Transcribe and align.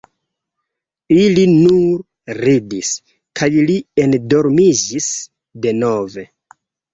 Ili 1.15 1.43
nur 1.57 2.33
ridis, 2.45 2.89
kaj 3.41 3.51
li 3.67 3.77
endormiĝis 4.07 5.11
denove. 5.67 6.27